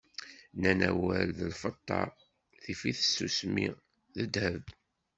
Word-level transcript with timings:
Nnan 0.55 0.79
awal 0.89 1.27
d 1.37 1.39
lfeṭṭa, 1.51 2.01
tif-it 2.63 2.97
tsusmi, 3.05 3.67
d 4.15 4.17
ddheb. 4.25 4.63